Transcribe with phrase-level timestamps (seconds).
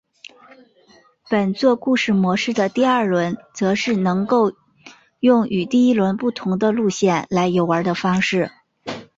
[1.29, 4.51] 本作故事模式的第二轮则是能够
[5.19, 8.49] 用与第一轮不同的路线来游玩的方式。